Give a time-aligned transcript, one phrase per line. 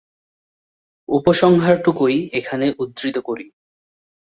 [1.09, 3.45] উপসংহারটুকুই এখানে উদ্ধৃত করি।